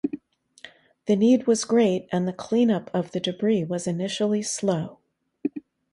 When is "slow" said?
4.41-4.97